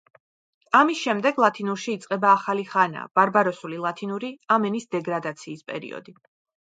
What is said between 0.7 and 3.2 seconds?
ამის შემდეგ ლათინურში იწყება ახალი ხანა